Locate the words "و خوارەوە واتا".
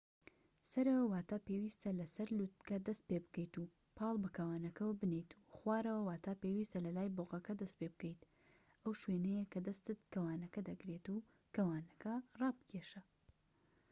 5.33-6.33